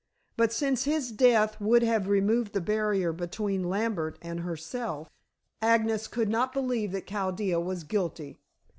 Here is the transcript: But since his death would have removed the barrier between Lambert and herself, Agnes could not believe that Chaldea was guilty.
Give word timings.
But 0.35 0.51
since 0.51 0.85
his 0.85 1.11
death 1.11 1.61
would 1.61 1.83
have 1.83 2.07
removed 2.07 2.53
the 2.53 2.59
barrier 2.59 3.13
between 3.13 3.69
Lambert 3.69 4.17
and 4.23 4.39
herself, 4.39 5.11
Agnes 5.61 6.07
could 6.07 6.27
not 6.27 6.53
believe 6.53 6.91
that 6.93 7.05
Chaldea 7.05 7.59
was 7.59 7.83
guilty. 7.83 8.39